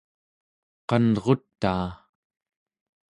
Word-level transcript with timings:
qanrutaa 0.89 1.89